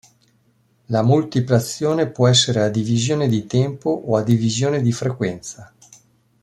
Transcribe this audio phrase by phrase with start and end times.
[0.87, 5.71] La multiplazione può essere a divisione di tempo o a divisione di frequenza.